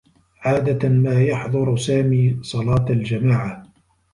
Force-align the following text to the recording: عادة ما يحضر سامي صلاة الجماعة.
عادة 0.41 0.89
ما 0.89 1.23
يحضر 1.23 1.77
سامي 1.77 2.39
صلاة 2.43 2.85
الجماعة. 2.89 3.63